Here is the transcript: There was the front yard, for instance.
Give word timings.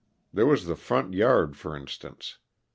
There 0.33 0.47
was 0.47 0.65
the 0.65 0.75
front 0.75 1.13
yard, 1.13 1.55
for 1.55 1.77
instance. 1.77 2.39